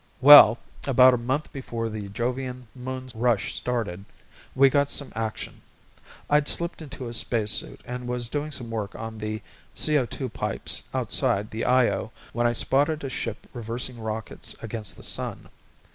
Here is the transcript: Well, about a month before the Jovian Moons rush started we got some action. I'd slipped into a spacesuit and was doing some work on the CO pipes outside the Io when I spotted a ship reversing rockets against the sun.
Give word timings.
Well, 0.19 0.57
about 0.85 1.13
a 1.13 1.17
month 1.17 1.53
before 1.53 1.87
the 1.87 2.09
Jovian 2.09 2.67
Moons 2.73 3.13
rush 3.13 3.53
started 3.53 4.03
we 4.55 4.67
got 4.67 4.89
some 4.89 5.11
action. 5.13 5.61
I'd 6.27 6.47
slipped 6.47 6.81
into 6.81 7.07
a 7.07 7.13
spacesuit 7.13 7.81
and 7.85 8.07
was 8.07 8.27
doing 8.27 8.49
some 8.49 8.71
work 8.71 8.95
on 8.95 9.19
the 9.19 9.43
CO 9.79 10.07
pipes 10.27 10.81
outside 10.91 11.51
the 11.51 11.65
Io 11.65 12.11
when 12.33 12.47
I 12.47 12.53
spotted 12.53 13.03
a 13.03 13.09
ship 13.11 13.45
reversing 13.53 13.99
rockets 13.99 14.55
against 14.63 14.97
the 14.97 15.03
sun. 15.03 15.49